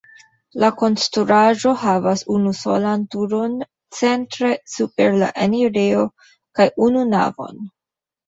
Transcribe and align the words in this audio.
La 0.61 0.67
konstruaĵo 0.77 1.73
havas 1.81 2.23
unusolan 2.35 3.03
turon 3.15 3.53
centre 3.99 4.49
super 4.77 5.19
la 5.25 5.29
enirejo 5.45 6.07
kaj 6.61 6.67
unu 6.89 7.05
navon. 7.13 7.63